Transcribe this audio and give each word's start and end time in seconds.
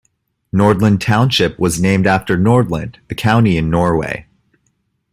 Nordland 0.51 0.99
Township 0.99 1.59
was 1.59 1.79
named 1.79 2.07
after 2.07 2.35
Nordland, 2.35 2.95
a 3.11 3.13
county 3.13 3.55
in 3.55 3.69
Norway. 3.69 4.25